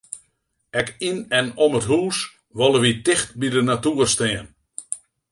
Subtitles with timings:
[0.81, 2.17] Ek yn en om it hús
[2.57, 4.47] wolle wy ticht by de natoer stean.